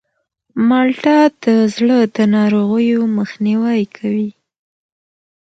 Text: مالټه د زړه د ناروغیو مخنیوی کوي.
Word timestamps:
مالټه 0.67 1.17
د 1.43 1.45
زړه 1.75 1.97
د 2.15 2.17
ناروغیو 2.35 3.01
مخنیوی 3.17 3.81
کوي. 3.97 4.29